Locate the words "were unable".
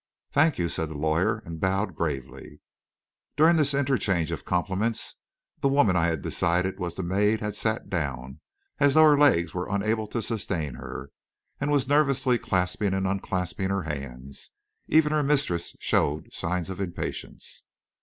9.53-10.07